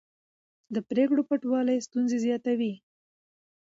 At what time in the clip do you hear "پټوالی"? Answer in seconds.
1.29-1.77